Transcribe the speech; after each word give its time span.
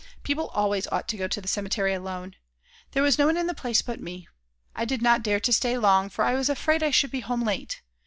People 0.23 0.47
always 0.55 0.87
ought 0.87 1.07
to 1.09 1.15
go 1.15 1.27
to 1.27 1.39
the 1.39 1.47
cemetery 1.47 1.93
alone. 1.93 2.35
There 2.93 3.03
was 3.03 3.19
no 3.19 3.27
one 3.27 3.37
in 3.37 3.45
the 3.45 3.53
place 3.53 3.83
but 3.83 3.99
me. 4.01 4.27
I 4.75 4.83
did 4.83 4.99
not 5.03 5.21
dare 5.21 5.39
to 5.39 5.53
stay 5.53 5.77
long, 5.77 6.09
for 6.09 6.25
I 6.25 6.33
was 6.33 6.49
afraid 6.49 6.81
I 6.81 6.89
should 6.89 7.11
be 7.11 7.19
home 7.19 7.43
late. 7.43 7.83